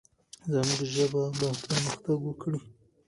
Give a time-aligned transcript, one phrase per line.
[0.53, 1.23] زموږ ژبه
[1.67, 2.59] پرمختګ وکړي.